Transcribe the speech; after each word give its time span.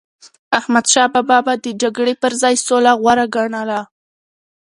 احمدشاه 0.59 1.07
بابا 1.13 1.37
به 1.45 1.53
د 1.65 1.67
جګړی 1.81 2.13
پر 2.21 2.31
ځای 2.41 2.55
سوله 2.67 2.91
غوره 3.01 3.25
ګڼله. 3.35 3.79